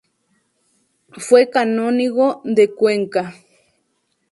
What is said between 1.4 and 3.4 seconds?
canónigo de Cuenca.